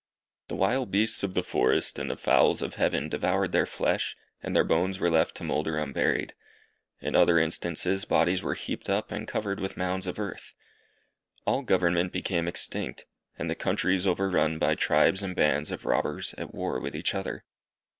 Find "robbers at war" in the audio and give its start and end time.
15.85-16.79